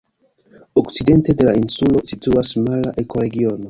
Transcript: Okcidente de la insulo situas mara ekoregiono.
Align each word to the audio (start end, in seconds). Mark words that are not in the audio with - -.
Okcidente 0.83 1.37
de 1.43 1.47
la 1.51 1.55
insulo 1.65 2.05
situas 2.15 2.57
mara 2.67 2.99
ekoregiono. 3.07 3.59